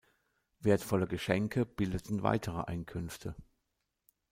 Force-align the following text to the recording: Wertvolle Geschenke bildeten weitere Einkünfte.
Wertvolle 0.61 1.05
Geschenke 1.05 1.63
bildeten 1.63 2.23
weitere 2.23 2.63
Einkünfte. 2.63 3.35